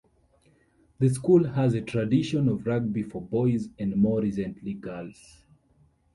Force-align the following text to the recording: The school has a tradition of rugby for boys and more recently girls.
The 0.97 1.09
school 1.11 1.43
has 1.49 1.75
a 1.75 1.81
tradition 1.81 2.49
of 2.49 2.65
rugby 2.65 3.03
for 3.03 3.21
boys 3.21 3.69
and 3.77 3.95
more 3.95 4.19
recently 4.19 4.73
girls. 4.73 5.43